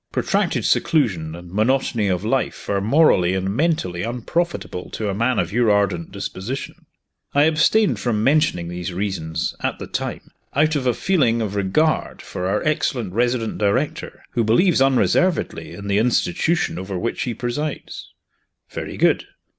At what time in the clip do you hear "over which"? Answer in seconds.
16.79-17.21